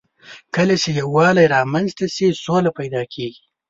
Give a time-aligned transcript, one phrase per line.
[0.55, 3.41] کله چې یووالی رامنځ ته شي، سوله پيدا کېږي.